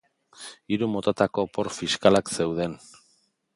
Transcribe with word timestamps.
Hiru 0.75 0.87
motatako 0.93 1.45
opor 1.49 1.71
fiskalak 1.77 2.35
zeuden. 2.39 2.77